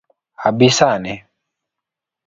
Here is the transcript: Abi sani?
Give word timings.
Abi 0.47 0.69
sani? 0.77 1.15